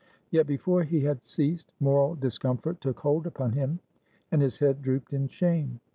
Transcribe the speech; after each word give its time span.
Yet, 0.31 0.47
before 0.47 0.81
he 0.81 1.01
had 1.01 1.23
ceased, 1.23 1.71
moral 1.79 2.15
discomfort 2.15 2.81
took 2.81 3.01
hold 3.01 3.27
upon 3.27 3.51
him, 3.51 3.77
and 4.31 4.41
his 4.41 4.57
head 4.57 4.81
drooped 4.81 5.13
in 5.13 5.27
shame. 5.27 5.79